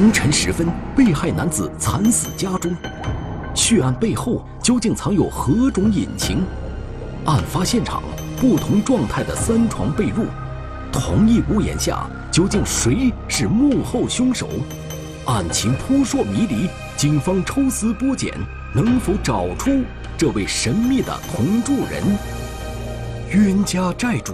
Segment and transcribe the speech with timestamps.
[0.00, 0.66] 凌晨时分，
[0.96, 2.74] 被害男子惨死家中，
[3.54, 6.42] 血案背后究竟藏有何种隐情？
[7.26, 8.02] 案发现场
[8.40, 10.24] 不同状态的三床被褥，
[10.90, 14.48] 同一屋檐下，究竟谁是幕后凶手？
[15.26, 18.32] 案情扑朔迷离，警方抽丝剥茧，
[18.74, 19.82] 能否找出
[20.16, 22.02] 这位神秘的同住人？
[23.32, 24.32] 冤家债主，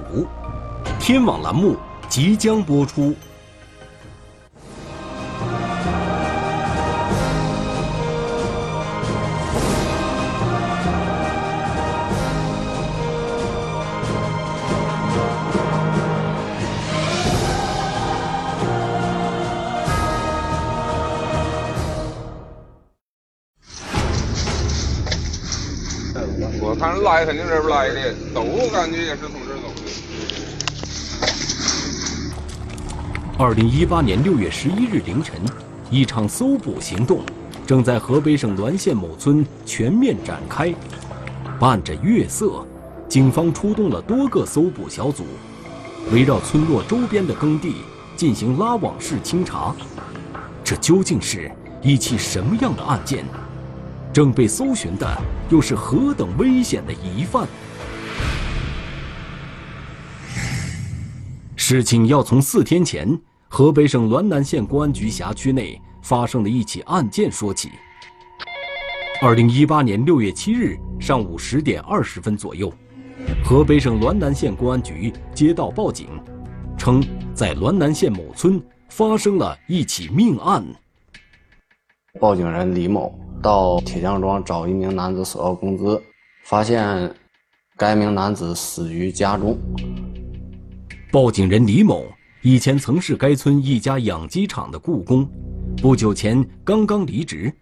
[1.01, 1.77] 天网栏目
[2.09, 3.17] 即将播出。
[27.06, 29.83] 来肯定这边来的，走感觉也是从这走的。
[33.39, 35.41] 二零一八年六月十一日凌晨，
[35.89, 37.20] 一场搜捕行动
[37.64, 40.75] 正在河北省滦县某村全面展开。
[41.61, 42.66] 伴着月色，
[43.09, 45.25] 警方出动了多个搜捕小组，
[46.11, 47.77] 围绕村落周边的耕地
[48.16, 49.72] 进行拉网式清查。
[50.64, 51.48] 这究竟是
[51.81, 53.25] 一起什么样的案件？
[54.17, 55.06] 正被搜寻的
[55.50, 57.47] 又是何等危险的疑犯？
[61.55, 63.06] 事情要从四天前
[63.47, 67.72] 河北省滦南县公安局辖区内发生的一起案件说起。
[69.20, 72.72] 二零一八年六月七日上午十点二十分左右，
[73.44, 76.09] 河北省滦南县公安局接到报警，
[76.78, 80.64] 称在滦南县某村发生了一起命案。
[82.19, 83.14] 报警人李某。
[83.42, 86.03] 到铁匠庄找一名男子索要工资，
[86.45, 87.15] 发现
[87.77, 89.56] 该名男子死于家中。
[91.12, 92.05] 报警人李某
[92.43, 95.28] 以前曾是该村一家养鸡场的雇工，
[95.81, 97.53] 不久前刚刚离职。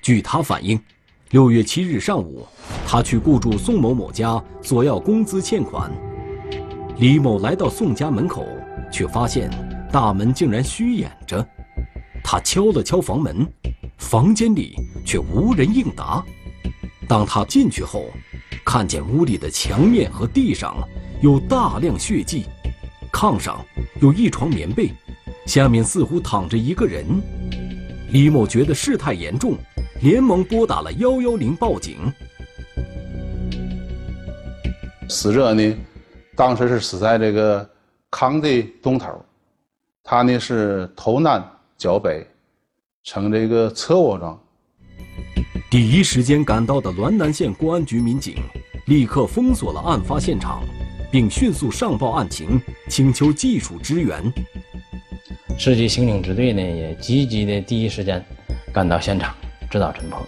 [0.00, 0.80] 据他反映，
[1.30, 2.46] 六月七日上午，
[2.86, 5.90] 他去雇主宋某某家索要工资欠款。
[6.98, 8.46] 李某来到宋家门口，
[8.90, 9.50] 却发现
[9.92, 11.46] 大门竟然虚掩着。
[12.24, 13.46] 他敲了敲房门。
[14.00, 14.74] 房间里
[15.04, 16.24] 却无人应答。
[17.06, 18.06] 当他进去后，
[18.64, 20.76] 看见屋里的墙面和地上
[21.22, 22.46] 有大量血迹，
[23.12, 23.64] 炕上
[24.00, 24.90] 有一床棉被，
[25.46, 27.06] 下面似乎躺着一个人。
[28.10, 29.54] 李某觉得事态严重，
[30.02, 31.96] 连忙拨打了幺幺零报警。
[35.08, 35.76] 死者呢，
[36.34, 37.68] 当时是死在这个
[38.10, 39.24] 炕的东头，
[40.02, 41.44] 他呢是头南
[41.76, 42.26] 脚北。
[43.12, 44.40] 呈这个侧卧状。
[45.68, 48.36] 第一时间赶到的滦南县公安局民警，
[48.86, 50.62] 立刻封锁了案发现场，
[51.10, 54.32] 并迅速上报案情，请求技术支援。
[55.58, 58.24] 市级刑警支队呢，也积极的第一时间
[58.72, 59.34] 赶到现场，
[59.68, 60.24] 指导侦破。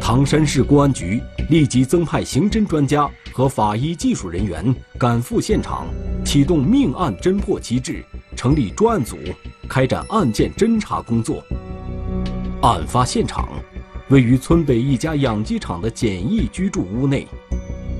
[0.00, 5.88] 唐山市公安局立即增派刑侦专家和法医技术人员赶赴现场，
[6.24, 8.02] 启动命案侦破机制，
[8.34, 9.18] 成立专案组。
[9.72, 11.42] 开展案件侦查工作。
[12.60, 13.48] 案发现场
[14.10, 17.26] 位于村北一家养鸡场的简易居住屋内，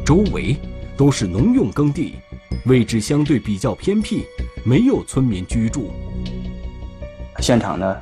[0.05, 0.55] 周围
[0.99, 2.17] 都是农用耕地，
[2.67, 4.27] 位置相对比较偏僻，
[4.67, 5.91] 没有村民居住。
[7.39, 7.97] 现场呢，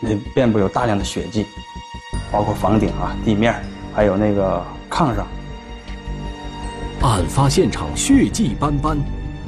[0.00, 1.46] 那遍布有大量的血迹，
[2.32, 3.54] 包括房顶啊、地面，
[3.94, 5.24] 还有那个炕上。
[7.00, 8.98] 案发现场血迹斑斑，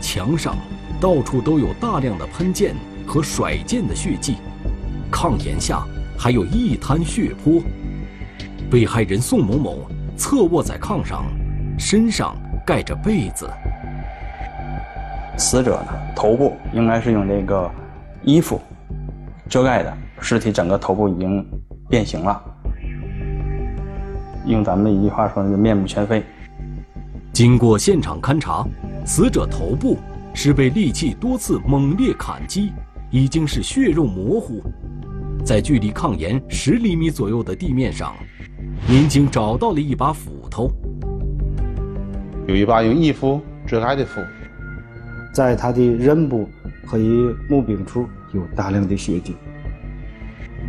[0.00, 0.56] 墙上。
[1.06, 2.74] 到处都有大量的喷溅
[3.06, 4.38] 和甩溅的血迹，
[5.08, 5.84] 炕沿下
[6.18, 7.62] 还有一滩血泊。
[8.68, 11.24] 被害人宋某某侧卧在炕上，
[11.78, 12.36] 身上
[12.66, 13.48] 盖着被子。
[15.38, 17.70] 死者呢，头部应该是用这个
[18.24, 18.60] 衣服
[19.48, 21.46] 遮盖的，尸体整个头部已经
[21.88, 22.42] 变形了。
[24.44, 26.24] 用咱们一句话说，是面目全非。
[27.32, 28.66] 经过现场勘查，
[29.04, 29.96] 死者头部。
[30.38, 32.70] 是被利器多次猛烈砍击，
[33.10, 34.62] 已经是血肉模糊。
[35.42, 38.14] 在距离炕沿十厘米左右的地面上，
[38.86, 40.70] 民警找到了一把斧头，
[42.46, 44.20] 有一把用衣服遮盖的斧。
[45.32, 46.46] 在他的刃部
[46.84, 46.98] 和
[47.48, 49.34] 木柄处有大量的血迹。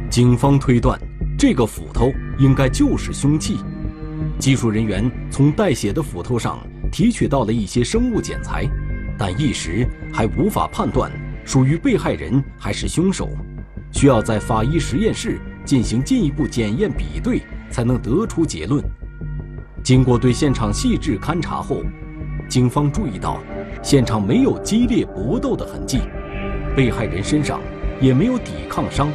[0.10, 0.98] 警方推断，
[1.38, 2.10] 这个斧头
[2.40, 3.58] 应该就是凶器。
[4.40, 6.58] 技术人员从带血的斧头上
[6.90, 8.66] 提取到了一些生物检材。
[9.18, 11.12] 但一时还无法判断
[11.44, 13.30] 属于被害人还是凶手，
[13.92, 17.42] 需要在法医实验室进行进一步检验比对，
[17.72, 18.84] 才能得出结论。
[19.84, 21.82] 经过对现场细致勘查后，
[22.50, 23.42] 警方注意到
[23.82, 26.02] 现场没有激烈搏斗的痕迹，
[26.76, 27.60] 被害人身上
[28.02, 29.10] 也没有抵抗伤，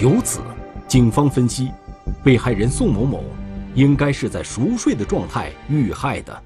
[0.00, 0.40] 由此，
[0.86, 1.70] 警方分析，
[2.22, 3.24] 被害人宋某某
[3.74, 6.42] 应该是在熟睡的状态遇害的。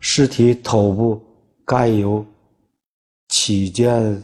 [0.00, 1.22] 尸体头部
[1.68, 2.24] 盖有
[3.28, 4.22] 七件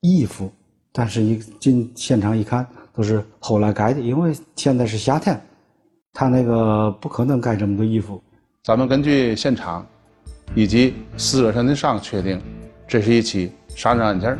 [0.00, 0.48] 衣服，
[0.92, 2.64] 但是一进现场一看，
[2.94, 5.44] 都是后来盖的，因为现在是夏天，
[6.12, 8.22] 他那个不可能盖这么多衣服。
[8.62, 9.84] 咱们根据现场
[10.54, 12.40] 以及死者身的伤确定，
[12.86, 14.38] 这是一起杀人案件。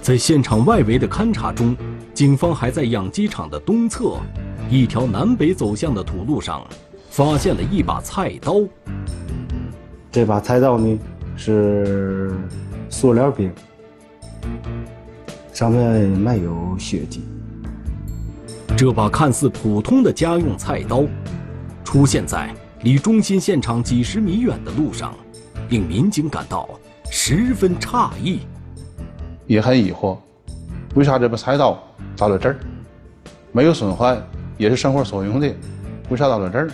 [0.00, 1.76] 在现场外围的勘查中，
[2.14, 4.16] 警方还在养鸡场的东侧
[4.70, 6.66] 一条南北走向的土路上，
[7.10, 8.54] 发现了一把菜刀。
[10.12, 10.98] 这把菜刀呢
[11.38, 12.30] 是
[12.90, 13.50] 塑料柄，
[15.54, 17.22] 上面没有血迹。
[18.76, 21.04] 这把看似普通的家用菜刀，
[21.82, 25.14] 出现在离中心现场几十米远的路上，
[25.70, 26.68] 令民警感到
[27.10, 28.40] 十分诧异。
[29.46, 30.18] 也很疑惑，
[30.94, 31.82] 为啥这把菜刀
[32.18, 32.56] 到了这儿，
[33.50, 34.20] 没有损坏，
[34.58, 35.50] 也是生活所用的，
[36.10, 36.70] 为啥到了这儿？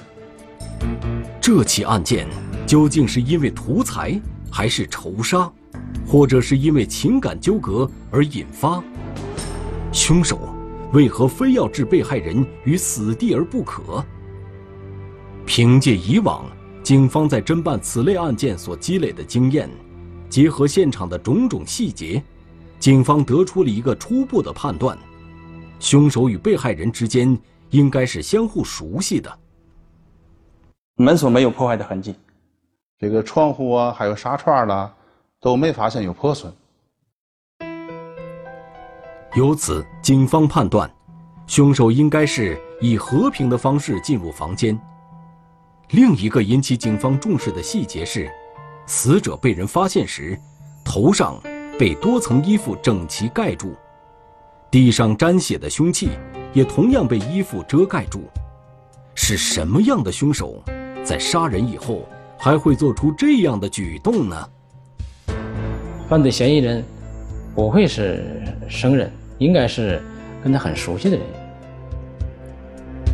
[1.40, 2.26] 这起案件
[2.69, 4.20] 究竟是因为图财，
[4.53, 5.50] 还是仇杀，
[6.06, 8.85] 或者是因为情感纠葛而引发？
[9.91, 10.55] 凶手
[10.93, 14.05] 为何非要置被害人于死地而不可？
[15.47, 16.44] 凭借以往
[16.82, 19.71] 警方在侦办此类案件所积累的经验，
[20.29, 22.23] 结合现场的种种细节。
[22.79, 24.97] 警方得出了一个初步的判断：
[25.81, 27.37] 凶手与被害人之间
[27.71, 29.38] 应该是相互熟悉的。
[30.97, 32.14] 门锁没有破坏的痕迹，
[32.99, 34.93] 这个窗户啊，还有纱窗啦，
[35.41, 36.53] 都没发现有破损。
[39.35, 40.91] 由此，警方判断，
[41.47, 44.79] 凶手应该是以和平的方式进入房间。
[45.91, 48.31] 另一个引起警方重视的细节是，
[48.87, 50.39] 死者被人发现时，
[50.85, 51.41] 头上。
[51.79, 53.73] 被多层衣服整齐盖住，
[54.69, 56.09] 地上沾血的凶器
[56.53, 58.25] 也同样被衣服遮盖住。
[59.15, 60.61] 是什么样的凶手，
[61.05, 62.05] 在杀人以后
[62.38, 64.49] 还会做出这样的举动呢？
[66.08, 66.85] 犯罪嫌疑人
[67.55, 68.25] 不会是
[68.69, 70.00] 生人，应该是
[70.43, 71.26] 跟他很熟悉的人。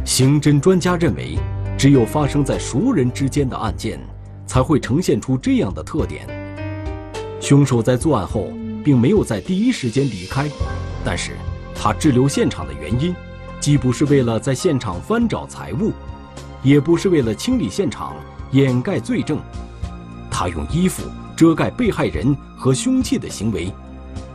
[0.04, 1.38] 刑侦专家认为，
[1.78, 3.98] 只有发生在熟人之间的案件，
[4.46, 6.26] 才会呈现出这样的特点。
[7.40, 8.48] 凶手在作案后
[8.84, 10.46] 并没有在第一时间离开，
[11.02, 11.32] 但是
[11.74, 13.14] 他滞留现场的原因，
[13.58, 15.92] 既不是为了在现场翻找财物，
[16.62, 18.14] 也不是为了清理现场
[18.54, 19.38] 掩盖罪证。
[20.30, 21.02] 他用衣服
[21.36, 23.70] 遮盖被害人和凶器的行为，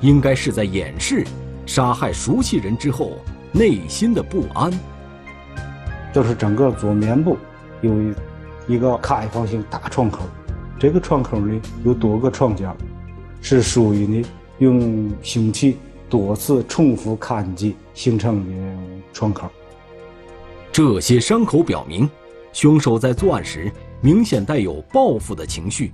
[0.01, 1.25] 应该是在掩饰
[1.65, 3.17] 杀害熟悉人之后
[3.51, 4.71] 内心的不安。
[6.13, 7.37] 就是整个左面部
[7.81, 7.93] 有
[8.67, 10.23] 一个开放性大创口，
[10.77, 12.75] 这个创口呢有多个创角。
[13.41, 14.27] 是属于呢
[14.57, 15.77] 用凶器
[16.09, 19.49] 多次重复砍击形成的创口。
[20.73, 22.09] 这些伤口表明，
[22.51, 25.91] 凶手在作案时明显带有报复的情绪。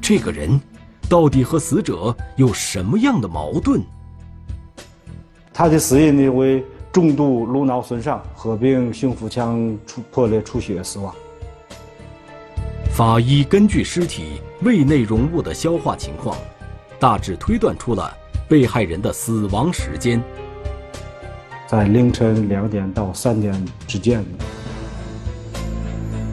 [0.00, 0.60] 这个人
[1.08, 3.82] 到底和死者有什么样的矛盾？
[5.52, 11.14] 他的死因呢为重度颅脑损伤合并胸腹腔出破裂出血死亡。
[12.90, 16.36] 法医根据尸体胃内容物的消化情况。
[17.00, 18.16] 大致推断出了
[18.48, 20.22] 被害人的死亡时间，
[21.66, 23.52] 在凌晨两点到三点
[23.88, 24.24] 之间。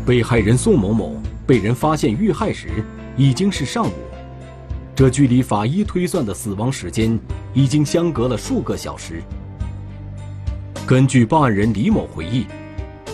[0.09, 2.83] 被害人宋某某被人发现遇害时
[3.15, 3.93] 已经是上午，
[4.95, 7.19] 这距离法医推算的死亡时间
[7.53, 9.21] 已经相隔了数个小时。
[10.87, 12.47] 根据报案人李某回忆，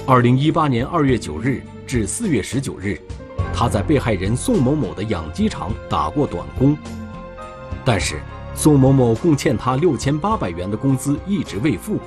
[0.07, 2.97] 二零一八年二月九日至四月十九日，
[3.53, 6.77] 他在被害人宋某某的养鸡场打过短工。
[7.83, 8.21] 但是，
[8.55, 11.99] 宋某某共欠他六千八百元的工资一直未付。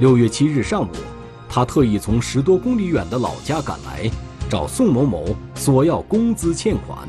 [0.00, 0.90] 六月七日上午，
[1.54, 4.10] 他特意从十多公里远的老家赶来，
[4.48, 7.06] 找宋某某索要工资欠款。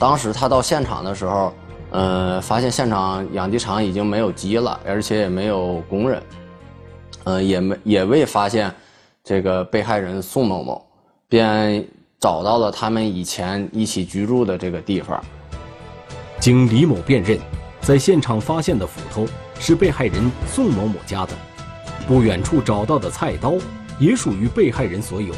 [0.00, 1.54] 当时他到现场的时候，
[1.90, 6.20] 呃，发现现场养鸡场已经没有鸡了，而且也没有工人，
[7.22, 8.74] 呃，也没也未发现
[9.22, 10.84] 这个被害人宋某某，
[11.28, 11.86] 便
[12.18, 15.22] 找到了他们以前一起居住的这个地方。
[16.40, 17.38] 经李某辨认，
[17.80, 19.24] 在现场发现的斧头
[19.60, 21.32] 是被害人宋某某家的，
[22.08, 23.52] 不远处找到的菜刀
[24.00, 25.34] 也属于被害人所有，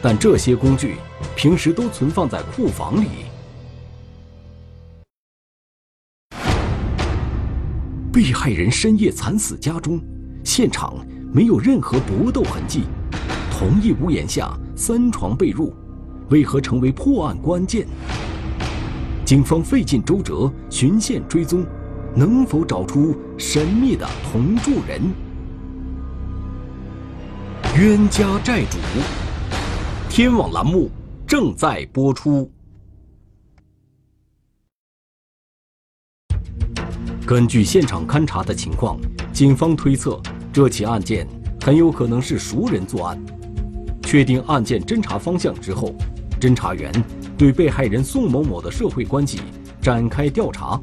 [0.00, 0.94] 但这些工具
[1.36, 3.08] 平时都存放在库房里。
[8.10, 10.00] 被害人深夜惨死家中，
[10.42, 12.84] 现场没有任何搏斗痕迹，
[13.52, 15.70] 同一屋檐下三床被褥，
[16.30, 17.86] 为何成为破案关键？
[19.22, 21.62] 警方费尽周折寻线追踪，
[22.16, 25.02] 能否找出神秘的同住人？
[27.78, 28.76] 冤家债主，
[30.10, 30.90] 天网栏目
[31.28, 32.50] 正在播出。
[37.24, 38.98] 根据现场勘查的情况，
[39.32, 40.20] 警方推测
[40.52, 41.24] 这起案件
[41.60, 43.16] 很有可能是熟人作案。
[44.02, 45.94] 确定案件侦查方向之后，
[46.40, 46.92] 侦查员
[47.36, 49.38] 对被害人宋某某的社会关系
[49.80, 50.80] 展开调查，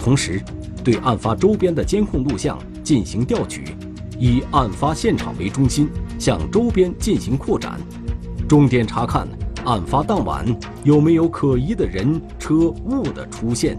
[0.00, 0.42] 同时
[0.82, 3.76] 对案发周边的监控录像进行调取，
[4.18, 5.88] 以案发现场为中心
[6.24, 7.78] 向周边进行扩展，
[8.48, 9.28] 重点查看
[9.66, 10.42] 案发当晚
[10.82, 13.78] 有没有可疑的人、车、物的出现。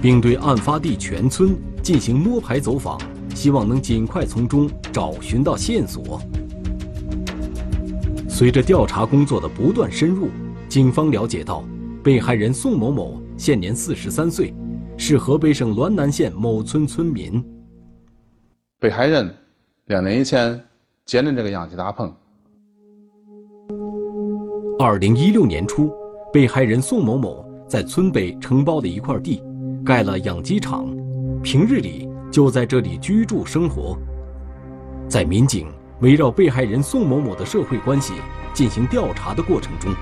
[0.00, 2.96] 并对案发地全村进行摸排走访，
[3.34, 6.20] 希望能尽快从中找寻到线索。
[8.28, 10.28] 随着调查工作的不断深入，
[10.68, 11.64] 警方了解到，
[12.00, 14.54] 被害人宋某某现年四十三岁，
[14.96, 17.44] 是河北省滦南县某村村民。
[18.78, 19.34] 被害人
[19.86, 20.62] 两年以前
[21.06, 22.10] 建的这个养鸡大棚。
[24.78, 25.92] 二零一六年初，
[26.32, 29.42] 被害人宋某某在村北承包的一块地。
[29.84, 30.86] 盖了养鸡场，
[31.42, 33.98] 平日里就在这里居住生活。
[35.06, 35.70] 在民警
[36.00, 38.14] 围绕被害人宋某某的社会关系
[38.54, 39.92] 进行调查的过程中，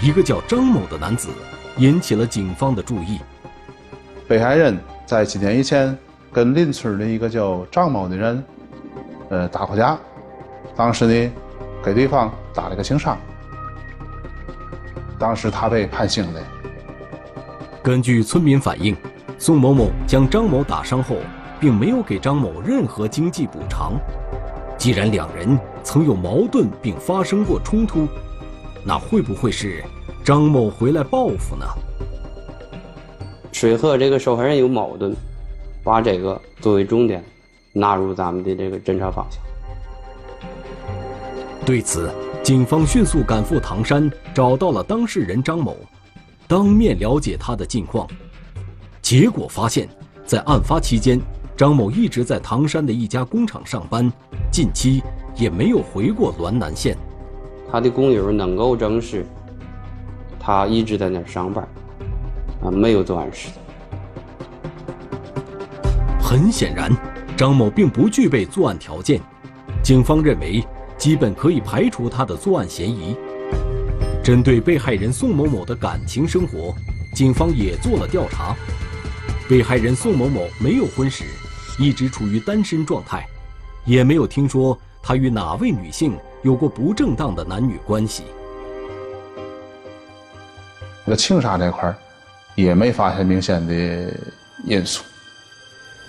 [0.00, 1.28] 一个叫张某的男子
[1.78, 3.18] 引起了警方的注意。
[4.28, 5.98] 被害人在几年以前
[6.30, 8.44] 跟邻村的一个叫张某的人，
[9.28, 9.98] 呃，打过架，
[10.80, 11.30] 当时呢，
[11.84, 13.18] 给对方打了个轻伤，
[15.18, 16.42] 当时他被判刑的。
[17.82, 18.96] 根据村民反映，
[19.36, 21.16] 宋某某将张某打伤后，
[21.60, 23.92] 并没有给张某任何经济补偿。
[24.78, 28.08] 既然两人曾有矛盾并发生过冲突，
[28.82, 29.84] 那会不会是
[30.24, 31.66] 张某回来报复呢？
[33.52, 35.14] 谁和这个受害人有矛盾，
[35.84, 37.22] 把这个作为重点
[37.70, 39.42] 纳入咱们的这个侦查方向。
[41.70, 42.12] 对此，
[42.42, 45.76] 警方迅速赶赴唐山，找到了当事人张某。
[46.48, 48.08] 当面了解他的近况，
[49.00, 49.88] 结果发现，
[50.26, 51.20] 在案发期间，
[51.56, 54.10] 张某一直在唐山的一家工厂上班，
[54.50, 55.00] 近期
[55.36, 56.98] 也没有回过滦南县。
[57.70, 59.24] 他的工友能够证实，
[60.40, 61.68] 他一直在那儿上班，
[62.64, 63.54] 啊，没有作案时间。
[66.20, 66.90] 很显然，
[67.36, 69.20] 张某并不具备作案条件，
[69.84, 70.64] 警方认为
[71.00, 73.16] 基本可以排除他的作案嫌疑。
[74.22, 76.74] 针对被害人宋某某的感情生活，
[77.14, 78.54] 警方也做了调查。
[79.48, 81.24] 被害人宋某某没有婚史，
[81.78, 83.26] 一直处于单身状态，
[83.86, 88.24] 也没有听说他与哪位女性有过不正当的男女关系。
[91.06, 91.96] 那个情杀这块儿，
[92.54, 94.14] 也没发现明显的
[94.66, 95.02] 因素。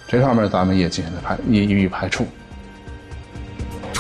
[0.05, 2.27] 这方面咱们也进行了排，也予以排除。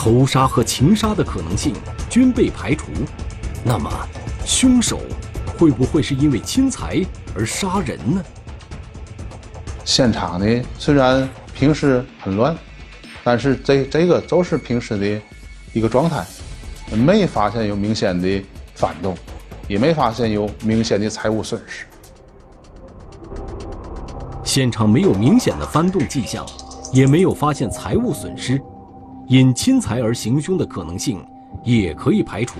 [0.01, 1.75] 仇杀和情杀的可能性
[2.09, 2.87] 均被排除。
[3.63, 3.87] 那么，
[4.43, 4.99] 凶手
[5.59, 7.05] 会不会是因为侵财
[7.35, 8.23] 而杀人呢？
[9.85, 12.57] 现场呢，虽然平时很乱，
[13.23, 15.21] 但是这这个都是平时的
[15.71, 16.25] 一个状态，
[16.95, 18.43] 没发现有明显的
[18.73, 19.15] 翻动，
[19.67, 21.85] 也没发现有明显的财物损失。
[24.43, 26.43] 现场没有明显的翻动迹象，
[26.91, 28.59] 也没有发现财物损失，
[29.31, 31.25] 因侵财而行凶的可能性
[31.63, 32.59] 也可以排除。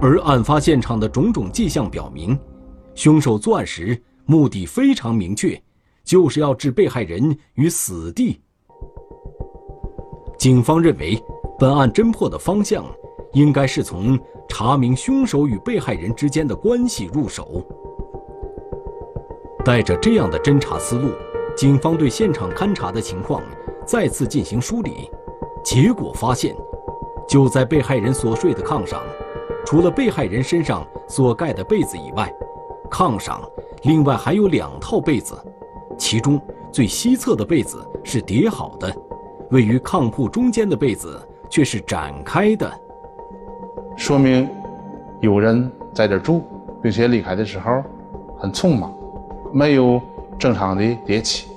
[0.00, 2.38] 而案发现场的种种迹象表明，
[2.94, 5.60] 凶手作案时目的非常明确，
[6.04, 8.40] 就是要置被害人于死地。
[10.38, 11.20] 警方认为，
[11.58, 12.84] 本案侦破的方向
[13.32, 14.16] 应该是从
[14.48, 17.66] 查明凶手与被害人之间的关系入手。
[19.64, 21.10] 带着这样的侦查思路，
[21.56, 23.42] 警方对现场勘查的情况
[23.84, 25.10] 再次进行梳理，
[25.62, 26.54] 结果发现，
[27.28, 29.00] 就在被害人所睡的炕上。
[29.64, 32.32] 除了被害人身上所盖的被子以外，
[32.90, 33.40] 炕上
[33.82, 35.34] 另外还有两套被子，
[35.96, 36.40] 其中
[36.72, 38.92] 最西侧的被子是叠好的，
[39.50, 42.70] 位于炕铺中间的被子却是展开的，
[43.96, 44.48] 说明
[45.20, 46.42] 有人在这住，
[46.82, 47.82] 并且离开的时候
[48.36, 48.92] 很匆忙，
[49.52, 50.00] 没有
[50.38, 51.48] 正常的叠起。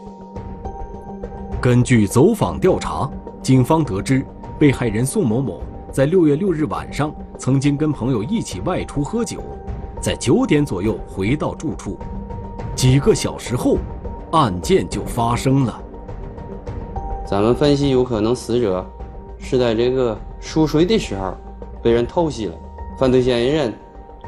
[1.60, 3.10] 根据走访调查，
[3.46, 4.26] 警方得知
[4.58, 5.62] 被害人宋某某
[5.92, 7.14] 在六月六日晚上。
[7.38, 9.40] 曾经跟朋友一起外出喝酒，
[10.02, 11.96] 在九点左右回到住处，
[12.74, 13.78] 几个小时后，
[14.32, 15.80] 案件就发生了。
[17.24, 18.84] 咱们分析，有可能死者
[19.38, 21.36] 是在这个熟睡的时候
[21.84, 22.56] 被人偷袭了，
[22.98, 23.72] 犯罪嫌疑人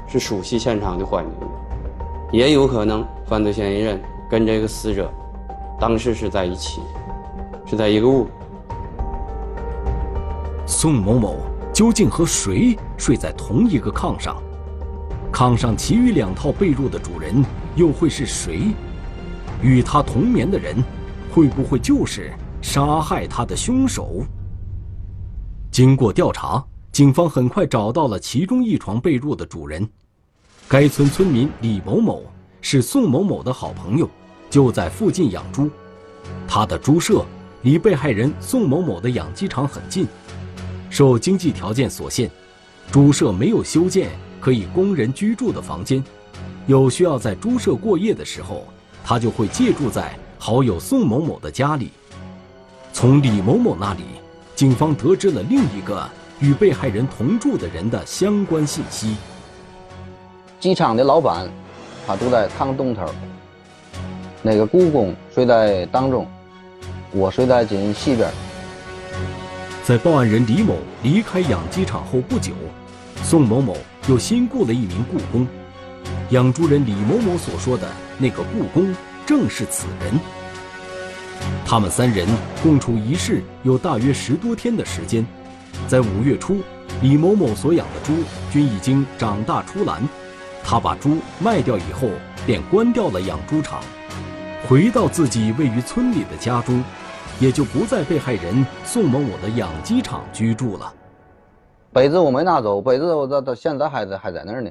[0.05, 1.47] 是熟悉现场的环境，
[2.39, 5.11] 也有可能犯罪嫌疑人跟这个死者
[5.79, 6.81] 当时是在一起，
[7.65, 8.27] 是在一个屋。
[10.79, 11.39] 宋某某
[11.73, 14.37] 究竟和谁睡在同一个炕上？
[15.33, 17.43] 炕上其余两套被褥的主人
[17.75, 18.75] 又会是谁？
[19.63, 20.75] 与他同眠的人，
[21.31, 22.31] 会不会就是
[22.61, 24.23] 杀害他的凶手？
[25.71, 29.89] 经过调查，警方很快找到了其中一床被褥的主人。
[30.67, 32.21] 该村村民李某某
[32.61, 34.07] 是宋某某的好朋友，
[34.47, 35.71] 就在附近养猪。
[36.47, 37.25] 他的猪舍
[37.63, 40.07] 离被害人宋某某的养鸡场很近。
[40.89, 42.29] 受经济条件所限，
[42.91, 46.03] 猪舍没有修建可以供人居住的房间。
[46.65, 48.65] 有需要在猪舍过夜的时候，
[49.03, 51.91] 他就会借住在好友宋某某的家里。
[52.93, 54.03] 从李某某那里，
[54.55, 59.15] 警方得知了另一个与被害人同住的人的相关信息。
[60.59, 61.49] 鸡场的老板，
[62.05, 63.05] 他住在炕东头。
[64.41, 66.25] 那个雇工睡在当中，
[67.11, 68.29] 我睡在紧西边。
[69.87, 72.51] 在报案人李某离开养鸡场后不久，
[73.23, 73.77] 宋某某
[74.09, 75.47] 又新雇了一名雇工。
[76.31, 78.93] 养猪人李某某所说的那个雇工
[79.25, 80.19] 正是此人。
[81.65, 82.27] 他们三人
[82.61, 85.25] 共处一室有大约十多天的时间。
[85.87, 86.59] 在五月初，
[87.01, 88.11] 李某某所养的猪
[88.51, 90.05] 均已经长大出栏，
[90.65, 92.09] 他把猪卖掉以后，
[92.45, 93.79] 便关掉了养猪场，
[94.67, 96.83] 回到自己位于村里的家中。
[97.39, 100.93] 也就不在被害人宋某某的养鸡场居住了。
[101.93, 104.69] 被子我没拿走，被子我到到现在还在还在那儿呢。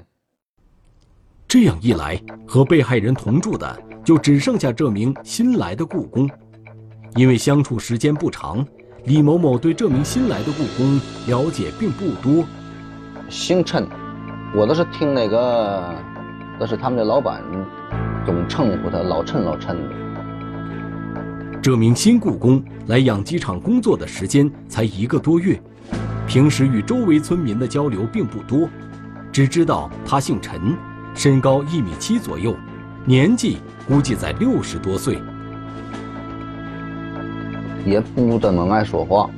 [1.49, 6.29] 这样一来，和被害人同住的就只剩下这名新来的雇工。
[7.15, 8.67] 因为相处时间不长，
[9.05, 12.45] 李某某对这名新来的雇工了解并不多。
[13.29, 13.89] 姓陈，
[14.55, 15.95] 我都是听那个，
[16.61, 17.43] 都是他们的老板
[18.25, 20.06] 总称呼他老陈老陈的。
[21.67, 25.61] 这名新雇工来养鸡场工作的时间才一个多月，
[26.25, 28.69] 平时与周围村民的交流并不多，
[29.33, 30.77] 只知道他姓陈，
[31.13, 32.55] 身高一米七左右，
[33.05, 35.19] 年纪估计在六十多岁，
[37.85, 39.29] 也不怎么爱说话，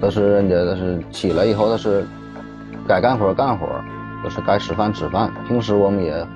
[0.00, 2.04] 但是人家都是起来以后都是
[2.88, 3.68] 该干活干活，
[4.24, 6.26] 都是该吃饭吃饭，平时我们也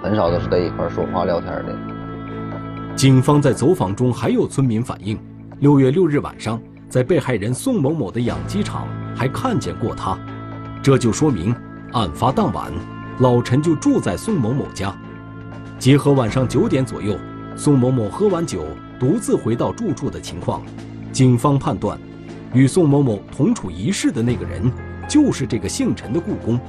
[0.00, 1.89] 很少都是在一块说话聊天的。
[2.96, 5.18] 警方在走访中还有村民反映，
[5.60, 10.18] 六月六日晚上，在被害人宋某某的养鸡场还看见过他，
[10.82, 11.54] 这就说明
[11.92, 12.70] 案发当晚，
[13.20, 14.94] 老陈就住在宋某某家。
[15.78, 17.18] 结合晚上九点左右，
[17.56, 18.66] 宋某某喝完酒
[18.98, 20.62] 独自回到住处的情况，
[21.10, 21.98] 警方判断，
[22.52, 24.70] 与宋某某同处一室的那个人
[25.08, 26.60] 就是这个姓陈的雇工。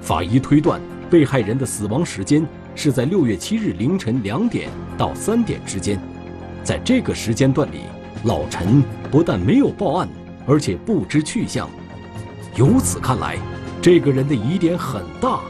[0.00, 2.44] 法医推断，被害人的死亡时间。
[2.78, 5.98] 是在六月七日凌晨两点到三点之间，
[6.62, 7.80] 在这个时间段里，
[8.22, 10.08] 老陈不但没有报案，
[10.46, 11.68] 而且不知去向。
[12.54, 13.36] 由此看来，
[13.82, 15.40] 这个人的疑点很大。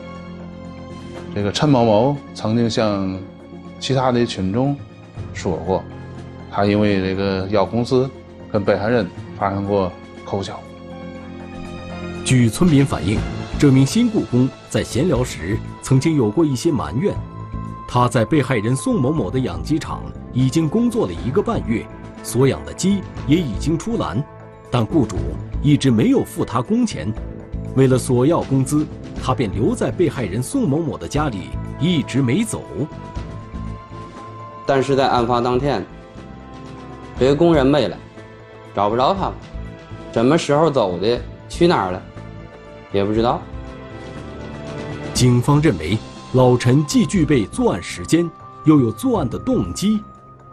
[1.34, 3.20] 这个陈某某曾经向
[3.78, 4.74] 其他的群众
[5.34, 5.84] 说过，
[6.50, 8.08] 他因为这个药公司，
[8.50, 9.06] 跟被害人
[9.38, 9.92] 发生过
[10.24, 10.58] 口角。
[12.24, 13.18] 据村民反映。
[13.58, 17.12] 这名新雇工在闲聊时曾经有过一些埋怨，
[17.88, 21.84] 他在被害人宋某某的养鸡场已经工作了一个半月，
[22.22, 24.22] 所养的鸡也已经出栏，
[24.70, 25.16] 但雇主
[25.60, 27.12] 一直没有付他工钱。
[27.74, 28.86] 为了索要工资，
[29.20, 31.48] 他便留在被害人宋某某的家里，
[31.80, 32.62] 一直没走。
[34.64, 35.84] 但是在案发当天，
[37.18, 37.96] 这个工人没了，
[38.72, 39.34] 找不着他了，
[40.12, 42.00] 什么时候走的，去哪儿了？
[42.92, 43.40] 也不知道。
[45.14, 45.98] 警方认为，
[46.32, 48.30] 老陈既具备作案时间，
[48.64, 50.00] 又有作案的动机，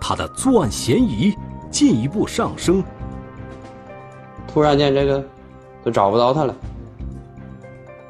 [0.02, 1.34] 他的作案嫌疑
[1.70, 2.84] 进一步上升。
[4.48, 5.24] 突然间，这个
[5.84, 6.56] 都找不到他了，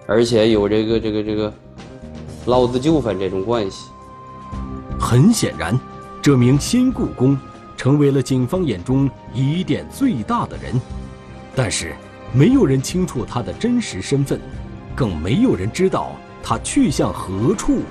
[0.08, 1.54] 而且有这个这个这个
[2.46, 3.90] 劳资纠纷这种关系。
[5.00, 5.78] 很显然，
[6.22, 7.38] 这名新雇工
[7.76, 10.80] 成为了警方眼中疑点最大的人，
[11.54, 11.94] 但是。
[12.34, 14.40] 没有人清楚他的真实身份，
[14.96, 16.12] 更没有人知道
[16.44, 17.82] 他去向何处。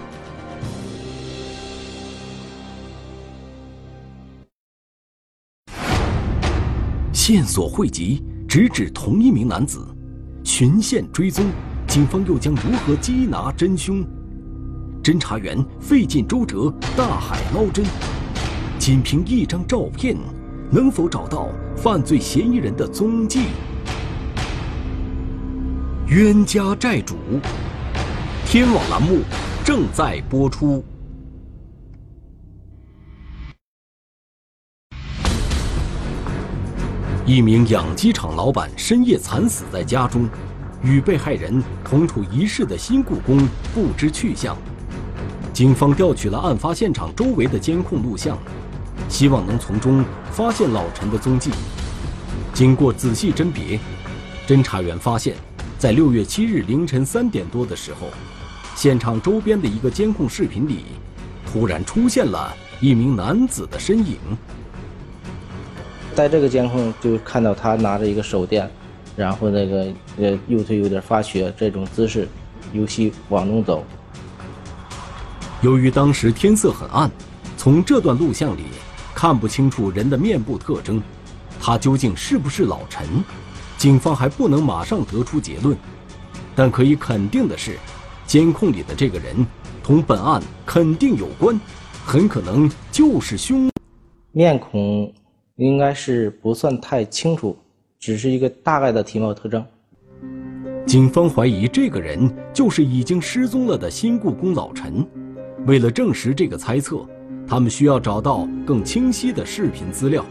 [7.13, 9.87] 线索汇集，直指同一名男子，
[10.45, 11.47] 循线追踪，
[11.89, 14.05] 警方又将如何缉拿真凶？
[15.03, 17.83] 侦查员费尽周折，大海捞针，
[18.79, 20.15] 仅凭一张照片，
[20.71, 23.47] 能否找到犯罪嫌疑人的踪迹？
[26.15, 27.17] 冤家债主，
[28.47, 29.23] 天网栏目
[29.65, 30.85] 正在播出。
[37.27, 40.29] 一名养鸡场老板深夜惨死在家中，
[40.85, 44.57] 与被害人同处一室的新故宫不知去向。
[45.53, 48.39] 警方调取了案发现场周围的监控录像，
[49.09, 51.51] 希望能从中发现老陈的踪迹。
[52.53, 53.81] 经过仔细甄别，
[54.47, 55.35] 侦查员发现，
[55.85, 58.09] 在六月七日凌晨三点多的时候，
[58.75, 60.87] 现场周边的一个监控视频里，
[61.45, 64.17] 突然出现了一名男子的身影。
[66.15, 68.67] 在这个监控就看到他拿着一个手电，
[69.15, 72.27] 然后那个呃右腿有点发瘸，这种姿势，
[72.73, 73.85] 由西往东走。
[75.61, 77.11] 由于当时天色很暗，
[77.59, 78.63] 从这段录像里
[79.15, 81.03] 看不清楚人的面部特征，
[81.61, 83.07] 他究竟是不是老陈，
[83.85, 85.77] 警方还不能马上得出结论。
[86.57, 87.77] 但可以肯定的是，
[88.27, 89.47] 监控里的这个人
[89.83, 91.61] 同本案肯定有关，
[92.03, 93.71] 很可能就是凶。
[94.33, 95.13] 面孔。
[95.57, 97.55] 应该是不算太清楚，
[98.01, 99.63] 只是一个大概的体貌特征。
[100.87, 105.07] 警方怀疑这个人就是已经失踪了的新故宫老陈。
[105.67, 107.07] 为了证实这个猜测，
[107.47, 110.25] 他们需要找到更清晰的视频资料。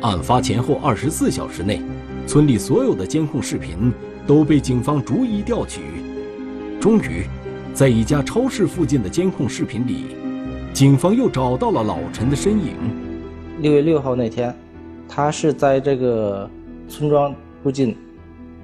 [0.00, 1.80] 案发前后二十四小时内，
[2.26, 3.92] 村里所有的监控视频
[4.26, 5.80] 都被警方逐一调取。
[6.80, 7.24] 终于，
[7.72, 10.16] 在一家超市附近的监控视频里，
[10.72, 12.74] 警方又找到了老陈的身影。
[13.60, 14.54] 六月六号那天，
[15.08, 16.48] 他是在这个
[16.88, 17.96] 村庄附近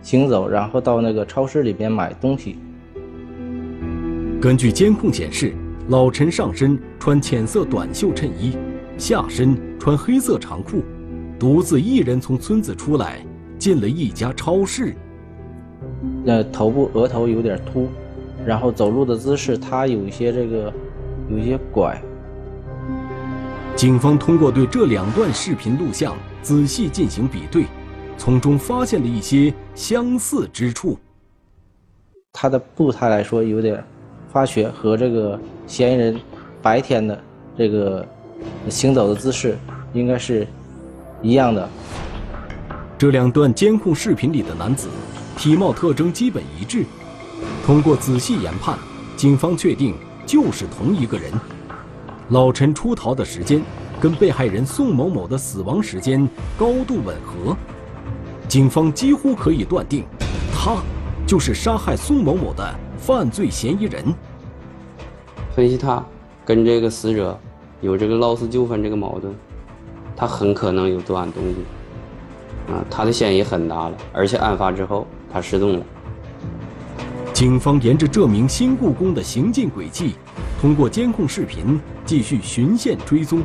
[0.03, 2.59] 行走，然后到那个超市里边买东西。
[4.41, 5.55] 根据监控显示，
[5.89, 8.57] 老陈上身穿浅色短袖衬衣，
[8.97, 10.83] 下身穿黑色长裤，
[11.39, 13.25] 独自一人从村子出来，
[13.61, 14.97] 进了一家超市。
[16.25, 17.89] 那，头部额头有点秃，
[18.45, 20.73] 然后走路的姿势他有一些这个，
[21.31, 22.01] 有一些拐。
[23.77, 27.67] 警方通过对这两段视频录像仔细进行比对，
[28.17, 30.99] 从中发现了一些相似之处。
[32.33, 33.83] 他的步态来说有点
[34.33, 36.19] 发血，和这个嫌疑人
[36.63, 37.19] 白天的
[37.59, 38.07] 这个
[38.69, 39.57] 行走的姿势
[39.93, 40.47] 应该是
[41.21, 41.69] 一样的。
[43.01, 44.91] 这两段监控视频里的男子
[45.35, 46.85] 体貌特征基本一致，
[47.65, 48.79] 通过仔细研判，
[49.17, 49.95] 警方确定
[50.27, 51.33] 就是同一个人。
[52.29, 53.63] 老陈出逃的时间
[53.99, 57.57] 跟被害人宋某某的死亡时间高度吻合，
[58.47, 60.05] 警方几乎可以断定，
[60.53, 60.77] 他
[61.27, 64.15] 就是杀害宋某某的犯罪嫌疑人。
[65.57, 66.05] 分析他
[66.45, 67.41] 跟这个死者
[67.81, 69.33] 有这个老死纠纷这个矛盾，
[70.15, 71.61] 他很可能有作案动机。
[72.71, 75.87] 啊，他的嫌疑很大了，而且案发之后他失踪了。
[77.33, 80.15] 警方沿着这名新故宫的行进轨迹。
[80.61, 83.41] 通过监控视频继续循线追踪，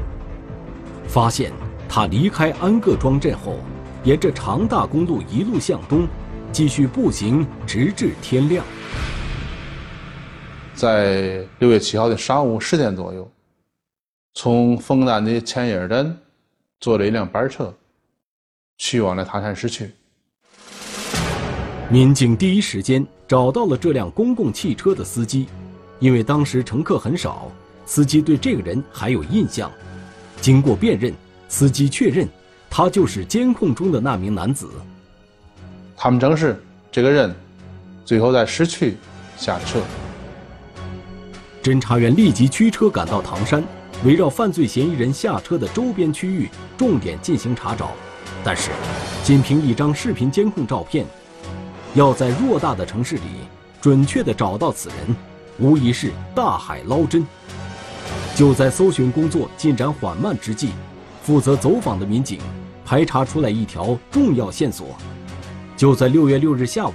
[1.07, 1.49] 发现
[1.87, 3.57] 他离开安各庄镇后，
[4.03, 6.05] 沿着长大公路一路向东，
[6.51, 8.65] 继续步行直至天亮。
[10.73, 13.31] 在六月七号的上午十点左右，
[14.33, 16.17] 从枫丹的前营镇
[16.81, 17.73] 坐了一辆班车，
[18.77, 19.89] 去往了唐山市区。
[21.89, 25.47] 民警第一时间找到了这辆公共汽车的司机。
[25.99, 27.49] 因为当时乘客很少，
[27.85, 29.71] 司机对这个人还有印象。
[30.41, 31.13] 经过辨认，
[31.47, 32.27] 司机确认
[32.69, 34.69] 他就是监控中的那名男子。
[35.95, 36.61] 他们证实，
[36.91, 37.33] 这个人
[38.03, 38.97] 最后在市区
[39.37, 39.79] 下车。
[41.63, 43.63] 侦查员立即驱车赶到唐山，
[44.03, 47.91] 围绕犯罪嫌疑人下车的周边区域重点进行查找。
[48.45, 48.69] 但是，
[49.23, 51.03] 仅凭一张视频监控照片，
[51.95, 53.21] 要在偌大的城市里
[53.81, 55.15] 准确地找到此人。
[55.57, 57.25] 无疑是大海捞针。
[58.35, 60.69] 就在搜寻工作进展缓慢之际，
[61.23, 62.39] 负责走访的民警
[62.85, 64.89] 排查出来一条重要线索。
[65.75, 66.93] 就在六月六日下午，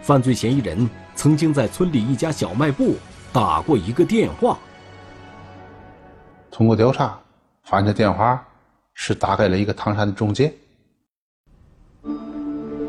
[0.00, 2.94] 犯罪嫌疑人曾经在村里一家小卖部
[3.32, 4.56] 打过一个电话。
[6.52, 7.18] 通过调查，
[7.64, 8.40] 发现电话
[8.92, 10.54] 是打给了一个唐山的中介。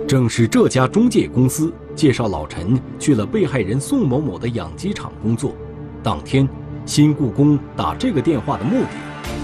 [0.08, 5.56] 正是这家中介公司介绍老陈去了被害人宋某某的养鸡场工作。
[6.04, 6.48] 当天，
[6.86, 8.90] 新雇工打这个电话的目的，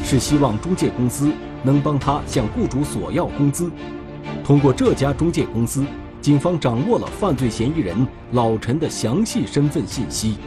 [0.04, 1.32] 是希望中介公司
[1.64, 3.72] 能帮他向雇主索要工资。
[4.44, 5.84] 通过这家中介公司，
[6.22, 10.38] 警方掌握了犯罪嫌疑人老陈的详细身份信息。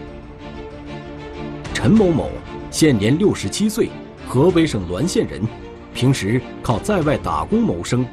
[1.72, 2.30] 陈某某
[2.70, 3.90] 现年六十七岁，
[4.28, 5.42] 河北省滦县人，
[5.92, 8.06] 平时靠在外打工谋生。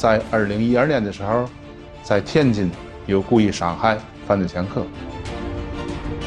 [0.00, 1.44] 在二零一二年的时候，
[2.02, 2.70] 在天津
[3.04, 4.82] 有故意伤害犯罪前科。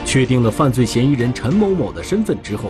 [0.05, 2.69] 确定了犯罪嫌疑人陈某某的身份之后，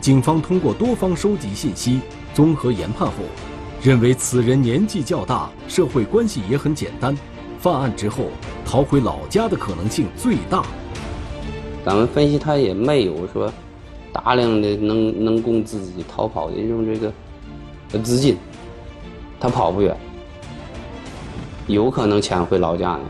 [0.00, 1.98] 警方通过多方收集信息，
[2.32, 3.14] 综合研判后，
[3.82, 7.18] 认为此人年纪较大，社会关系也很简单，
[7.58, 8.26] 犯案之后
[8.64, 10.64] 逃回老家的可能性最大。
[11.84, 13.52] 咱们分析，他也没有说
[14.12, 17.12] 大量的能能供自己逃跑的这种这个
[18.04, 18.36] 资金，
[19.40, 19.96] 他跑不远，
[21.66, 23.00] 有可能潜回老家呢。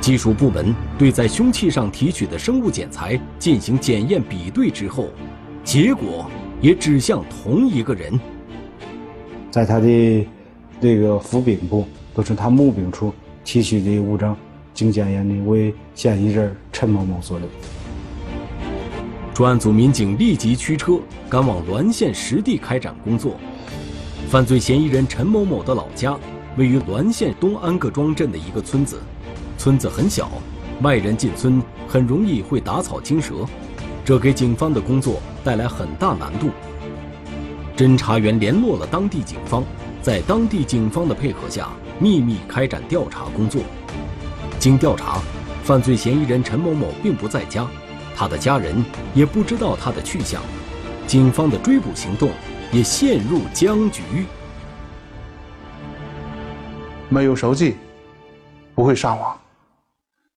[0.00, 5.08] 技术部门对在凶器上提取的生物检材进行检验比对之后，
[5.64, 8.18] 结果也指向同一个人。
[9.50, 10.26] 在他的
[10.80, 14.36] 这个腹柄部，都是他墓柄处提取的物证，
[14.74, 17.48] 经检验的为嫌疑人陈某某所留。
[19.32, 20.98] 专案组民警立即驱车
[21.30, 23.36] 赶往滦县实地开展工作。
[24.28, 26.18] 犯罪嫌疑人陈某某的老家
[26.56, 29.00] 位于滦县东安各庄镇的一个村子。
[29.56, 30.30] 村子很小，
[30.82, 33.46] 外人进村很容易会打草惊蛇，
[34.04, 36.50] 这给警方的工作带来很大难度。
[37.76, 39.64] 侦查员联络了当地警方，
[40.02, 43.62] 在当地警方的配合下，秘密开展调查工作。
[44.58, 45.20] 经调查，
[45.64, 47.66] 犯罪嫌疑人陈某某并不在家，
[48.14, 50.40] 他的家人也不知道他的去向，
[51.06, 52.30] 警方的追捕行动
[52.70, 54.02] 也陷入僵局。
[57.08, 57.76] 没有手机，
[58.74, 59.40] 不会上网。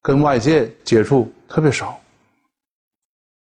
[0.02, 2.00] 跟外界接触特别少，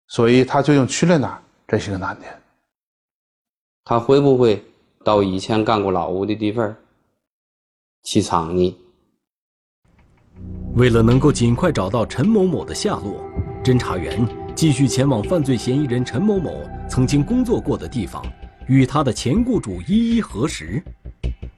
[0.09, 2.31] 所以他究竟去了哪，这是个难点。
[3.85, 4.63] 他会不会
[5.03, 6.77] 到以前干过劳务的地方
[8.05, 8.75] 去藏匿？
[10.75, 13.25] 为了能够尽快找到陈某某的下落，
[13.65, 18.23] 侦查员继续前往犯罪嫌疑人陈某某曾经工作过的地方，
[18.69, 20.83] 与他的前雇主一一核实，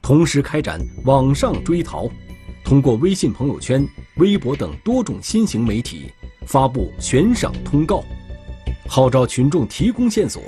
[0.05, 2.07] 同时开展网上追逃。
[2.63, 3.83] 通过微信朋友圈、
[4.17, 6.11] 微博等多种新型媒体
[6.45, 8.03] 发布悬赏通告，
[8.87, 10.43] 号召群众提供线索，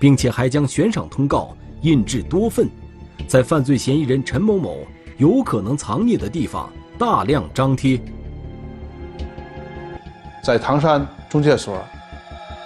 [0.00, 2.68] 并且还将悬赏通告印制多份，
[3.28, 4.78] 在犯罪嫌疑人陈某某
[5.18, 8.00] 有可能藏匿的地方大量张贴。
[10.42, 11.80] 在唐山中介所，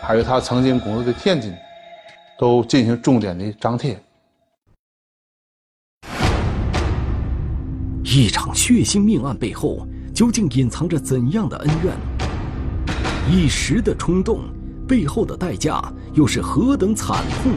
[0.01, 1.53] 还有他曾经工作的天津，
[2.39, 4.03] 都进行重点的张贴。
[8.13, 11.95] 一场血腥命案背后究竟隐藏着怎样的恩怨？
[13.31, 14.41] 一时的冲动
[14.89, 15.81] 背后的代价
[16.15, 17.53] 又是何等惨痛？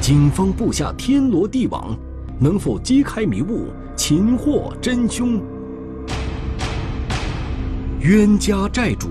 [0.00, 1.94] 警方布下天罗地网，
[2.40, 5.42] 能否揭开迷雾，擒获真凶？
[8.00, 9.10] 冤家债主，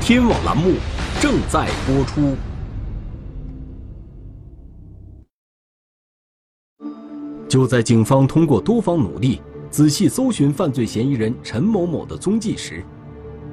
[0.00, 0.72] 天网栏目
[1.20, 2.36] 正在播出。
[7.54, 9.40] 就在警方通过多方努力，
[9.70, 12.84] 仔细搜寻犯罪嫌疑人陈某某的踪迹时，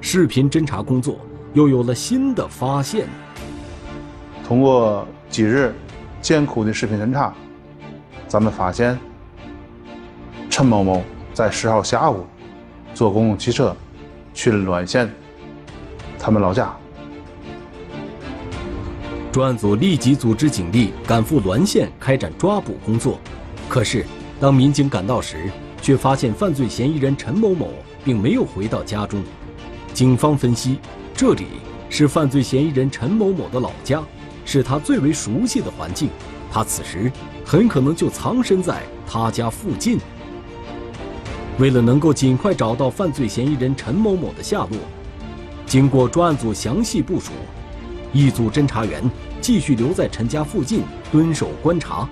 [0.01, 1.19] 视频侦查工作
[1.53, 3.07] 又有了新的发现。
[4.43, 5.71] 通过几日
[6.19, 7.31] 艰苦的视频侦查，
[8.27, 8.97] 咱们发现
[10.49, 12.25] 陈某某在十号下午
[12.95, 13.77] 坐公共汽车
[14.33, 15.13] 去了滦县
[16.17, 16.75] 他们老家。
[19.31, 23.19] 专案组立即组织警力赶赴滦县开展抓捕工作。
[23.71, 24.05] 可是，
[24.37, 25.49] 当民警赶到时，
[25.81, 27.69] 却发现犯罪嫌疑人陈某某
[28.03, 29.23] 并没有回到家中。
[29.93, 30.77] 警方分析，
[31.15, 31.45] 这里
[31.89, 34.03] 是犯罪嫌疑人陈某某的老家，
[34.43, 36.09] 是他最为熟悉的环境，
[36.51, 37.09] 他此时
[37.45, 39.97] 很可能就藏身在他家附近。
[41.57, 44.77] 为了能够尽快找到犯罪嫌疑人陈某某的下落，
[45.65, 47.31] 经过专案组详细部署，
[48.11, 49.01] 一组侦查员
[49.39, 52.05] 继续留在陈家附近蹲守观察。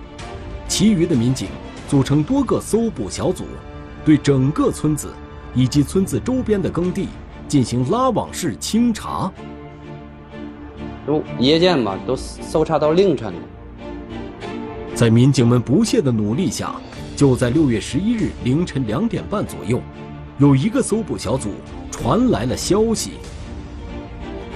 [0.70, 1.50] 其余的民警
[1.90, 3.44] 组成多个搜捕小组，
[4.06, 5.12] 对整个村子
[5.56, 7.10] 以及村子周边的耕地
[7.48, 9.30] 进行拉网式清查。
[11.08, 13.40] 都夜间嘛，都搜查到凌晨了。
[14.94, 16.76] 在民警们不懈的努力下，
[17.16, 19.82] 就在六月十一日凌晨两点半左右，
[20.38, 21.50] 有一个搜捕小组
[21.90, 23.14] 传来了消息，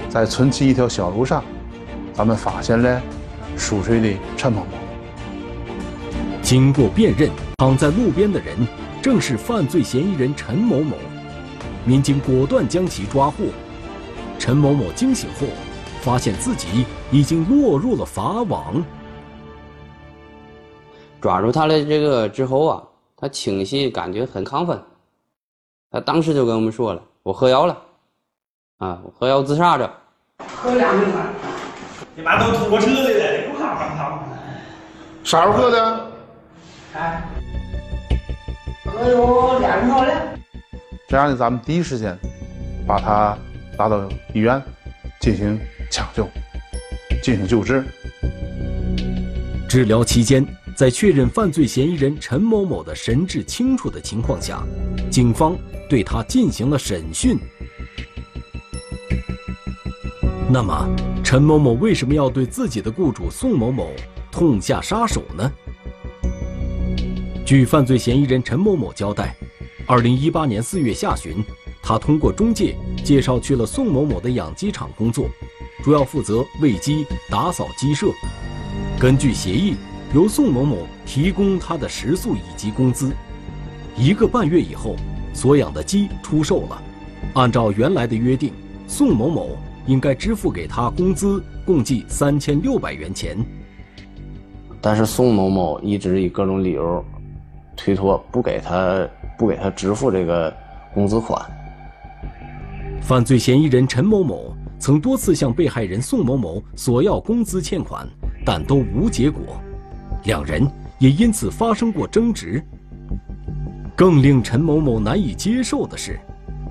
[0.08, 1.42] 在村西一条小路上，
[2.12, 3.02] 咱们发现了
[3.56, 4.83] 熟睡的陈某某。
[6.44, 8.54] 经过辨认，躺在路边的人
[9.00, 10.94] 正是犯罪嫌疑人陈某某。
[11.86, 13.46] 民警果断将其抓获。
[14.38, 15.46] 陈某某惊醒后，
[16.02, 18.84] 发现自己已经落入了法网。
[21.18, 22.82] 抓住他的这个之后啊，
[23.16, 24.78] 他清晰感觉很亢奋。
[25.90, 27.78] 他当时就跟我们说了：“我喝药了，
[28.76, 29.90] 啊，我喝药自杀着。”
[30.54, 31.26] 喝两瓶了，
[32.14, 33.80] 你妈都吐我车里了，你不怕不
[35.24, 36.03] 啥时候喝的？
[36.94, 37.22] 哎，
[38.84, 40.38] 喝有两瓶了。
[41.08, 42.16] 这样呢，咱们第一时间
[42.86, 43.36] 把他
[43.78, 44.62] 拉到医院
[45.20, 46.28] 进行抢救、
[47.20, 47.84] 进行救治。
[49.68, 54.62] 治疗期间，在确认犯罪嫌疑人陈某某的神志清楚的情况下，
[55.10, 55.56] 警方
[55.90, 57.36] 对他进行了审讯。
[60.48, 60.88] 那么，
[61.24, 63.90] 陈某某为什么要对自己的雇主宋某某
[64.30, 65.52] 痛下杀手呢？
[67.44, 69.36] 据犯罪嫌疑人陈某某交代，
[69.86, 71.44] 二零一八年四月下旬，
[71.82, 75.28] 他通过中介介绍去了宋某某的养鸡场工作，
[75.82, 78.06] 主要负责喂鸡、打扫鸡舍。
[78.98, 79.74] 根据协议，
[80.14, 83.12] 由宋某某提供他的食宿以及工资。
[83.94, 84.96] 一个半月以后，
[85.34, 86.82] 所养的鸡出售了，
[87.34, 88.54] 按照原来的约定，
[88.86, 89.56] 宋某某。
[89.86, 93.36] 应该支付给他工资共计三千六百元钱，
[94.80, 97.04] 但是宋某某一直以各种理由
[97.76, 99.08] 推脱，不给他
[99.38, 100.54] 不给他支付这个
[100.92, 101.40] 工资款。
[103.00, 108.08] 犯罪嫌疑人陈某某曾多次向被害人宋某某索要工资欠款，
[108.44, 109.60] 但都无结果，
[110.24, 110.66] 两人
[110.98, 112.62] 也因此发生过争执。
[113.96, 116.18] 更令陈某某难以接受的是，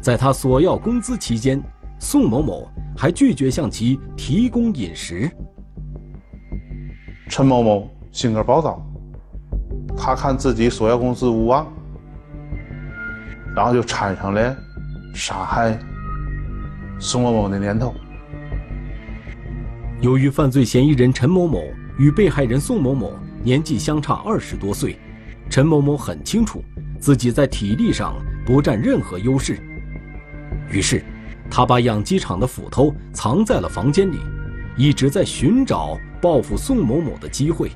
[0.01, 1.61] 在他索要工资期间，
[1.99, 2.67] 宋某某。
[2.95, 5.27] 还拒绝向其提供饮食。
[7.27, 8.79] 陈某某性格暴躁，
[9.97, 11.65] 他看自己索要工资无望，
[13.55, 14.55] 然后就产生了
[15.13, 15.77] 杀害
[16.99, 17.93] 宋某某的念头。
[20.01, 21.63] 由于犯罪嫌疑人陈某某
[21.97, 24.97] 与被害人宋某某年纪相差二十多岁，
[25.49, 26.63] 陈某某很清楚
[26.99, 29.57] 自己在体力上不占任何优势，
[30.69, 31.03] 于是。
[31.51, 34.17] 他把养鸡场的斧头藏在了房间里，
[34.75, 37.69] 一直在寻找报复宋某某的机会。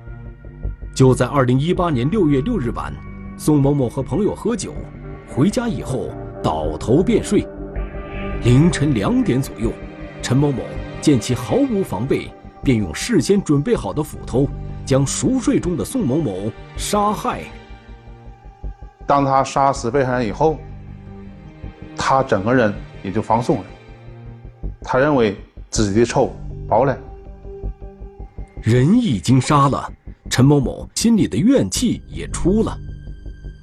[0.97, 2.91] 就在二零一八年六月六日晚，
[3.37, 4.73] 宋某某和朋友喝酒，
[5.27, 6.09] 回家以后
[6.41, 7.47] 倒头便睡。
[8.41, 9.71] 凌晨两点左右，
[10.23, 10.63] 陈某某
[10.99, 12.31] 见其毫无防备，
[12.63, 14.49] 便用事先准备好的斧头
[14.87, 17.43] 将熟睡中的宋某某杀害。
[19.05, 20.57] 当他杀死被害人以后，
[21.95, 22.73] 他整个人。
[23.03, 23.63] 也就放松了。
[24.81, 25.37] 他认为
[25.69, 26.35] 自己的仇
[26.67, 26.97] 报了，
[28.63, 29.89] 人已经杀了，
[30.29, 32.77] 陈某某心里的怨气也出了。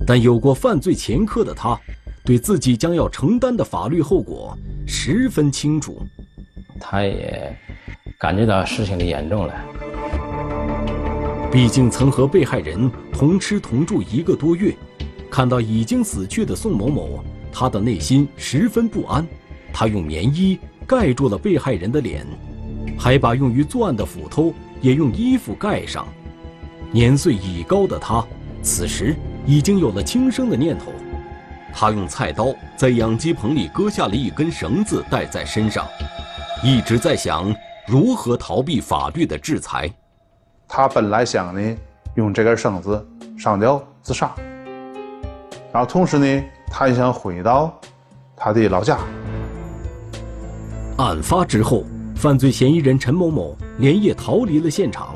[0.06, 1.78] 但有过犯罪前科的他，
[2.24, 6.00] 对自己将要承担的法律后果十分清楚。
[6.80, 7.56] 他也
[8.18, 9.54] 感觉到事情的严重了。
[11.50, 14.74] 毕竟曾和被害人同吃同住一个多月，
[15.30, 17.24] 看到已经死去的宋某某。
[17.52, 19.24] 他的内心十分不安，
[19.72, 22.26] 他用棉衣盖住了被害人的脸，
[22.98, 26.04] 还把用于作案的斧头也用衣服盖上。
[26.94, 28.24] 年岁已高的他，
[28.62, 30.92] 此时已经有了轻生的念头。
[31.72, 35.84] 他用菜刀在养鸡棚里割下了一根绳子带在身上，
[36.62, 37.52] 一直在想
[37.88, 39.90] 如何逃避法律的制裁。
[40.68, 41.76] 他本来想呢，
[42.14, 43.04] 用这根绳子
[43.36, 44.32] 上吊自杀，
[45.72, 46.44] 然后同时呢。
[46.76, 47.72] 他也想回到
[48.34, 48.98] 他的老家。
[50.96, 51.84] 案发之后，
[52.16, 55.14] 犯罪嫌疑人陈某某连夜逃离了现场，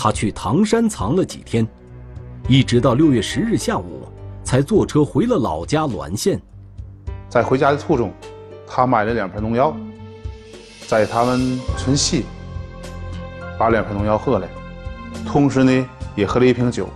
[0.00, 1.66] 他去唐山藏了几天，
[2.46, 4.06] 一直到六月十日下午，
[4.44, 6.40] 才坐车回了老家滦县。
[7.28, 8.14] 在回家的途中，
[8.64, 9.76] 他买了两瓶农药，
[10.86, 12.24] 在他们村西
[13.58, 14.48] 把两瓶农药喝了，
[15.26, 16.88] 同时呢，也喝了一瓶酒。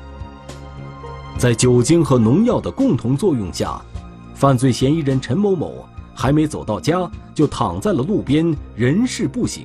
[1.36, 3.82] 在酒精和农药的共同作用下。
[4.34, 9.62] 犯罪嫌疑人陈某某还没走到家，就躺在了路边，人事不省。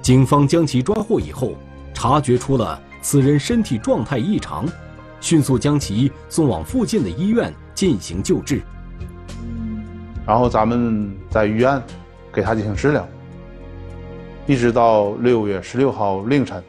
[0.00, 1.52] 警方将其抓获以后，
[2.00, 4.66] 察觉出了此人身体状态异常，
[5.20, 8.62] 迅速将其送往附近的医院进行救治。
[10.26, 11.82] 然后咱们在医院
[12.32, 13.06] 给他进行治疗，
[14.46, 16.64] 一直到六月十六号凌晨，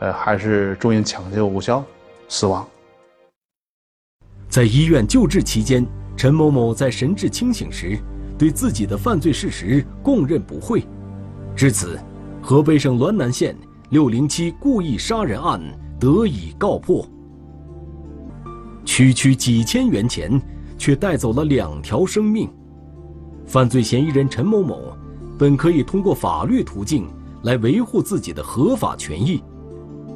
[0.00, 1.84] 呃，还是终因抢救无效
[2.28, 2.66] 死亡。
[4.48, 5.86] 在医院救治期间。
[6.16, 7.96] 陈某某在神志清醒时，
[8.36, 10.84] 对自己的犯罪事实供认不讳，
[11.56, 11.98] 至此，
[12.42, 13.56] 河北省滦南县
[13.90, 15.60] 六零七故意杀人案
[15.98, 17.04] 得以告破。
[18.84, 20.40] 区区几千元钱，
[20.78, 22.48] 却带走了两条生命。
[23.44, 24.96] 犯罪嫌疑人陈某某，
[25.36, 27.08] 本可以通过法律途径
[27.42, 29.42] 来维护自己的合法权益，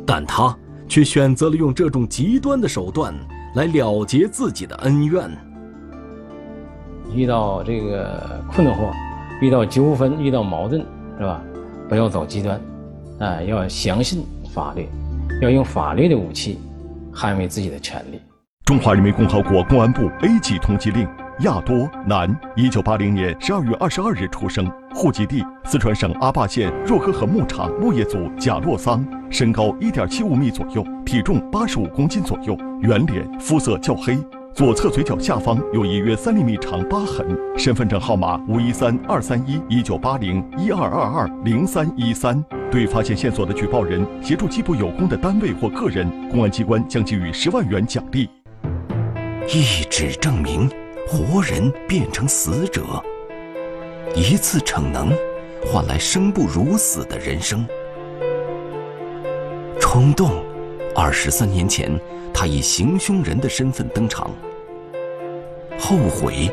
[0.07, 0.57] 但他
[0.87, 3.13] 却选择了用这种极端的手段
[3.57, 5.29] 来了结自己的恩怨。
[7.13, 8.93] 遇到这个困惑，
[9.41, 10.81] 遇到纠纷，遇到矛盾，
[11.19, 11.43] 是吧？
[11.89, 12.61] 不要走极端，
[13.19, 14.89] 啊，要相信法律，
[15.41, 16.59] 要用法律的武器
[17.15, 18.21] 捍卫自己的权利。
[18.65, 21.07] 中华人民共和国公安部 A 级通缉令：
[21.41, 34.17] 亚多，男，一九八零年十二月二十二日出生，户籍地四川省阿坝县若河河牧场牧业组贾洛桑，身高一点七五米左右，体重八十五公斤左右，圆脸，肤色较黑，
[34.55, 37.27] 左侧嘴角下方有一约三厘米长疤痕，
[37.59, 42.41] 身份证号码五一三二三一一九八零一二二二零三一三。
[42.71, 48.31] 对发现线索的举报人协助缉捕有功的单位或个人，公安机关将给予十万元奖励。
[49.49, 50.71] 一纸证明，
[51.09, 52.83] 活人变成死者；
[54.15, 55.11] 一次逞能，
[55.67, 57.67] 换来生不如死的人生。
[59.81, 60.31] 冲动，
[60.95, 61.91] 二十三年前，
[62.35, 64.31] 他以行凶人的身份登场。
[65.79, 66.51] 后悔，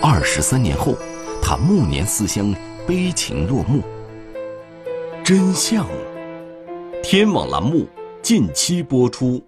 [0.00, 0.94] 二十三年后，
[1.42, 2.54] 他暮年思乡，
[2.86, 3.82] 悲情落幕。
[5.24, 5.84] 真相，
[7.02, 7.86] 天网栏目
[8.22, 9.42] 近期播出。